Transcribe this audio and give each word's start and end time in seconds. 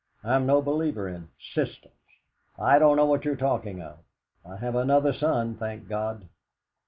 I'm 0.23 0.47
no 0.47 0.63
believer 0.63 1.07
in 1.07 1.29
systems! 1.53 1.93
I 2.57 2.79
don't 2.79 2.97
know 2.97 3.05
what 3.05 3.23
you're 3.23 3.35
talking 3.35 3.83
of. 3.83 3.99
I 4.43 4.57
have 4.57 4.73
another 4.73 5.13
son, 5.13 5.57
thank 5.57 5.87
God!" 5.87 6.27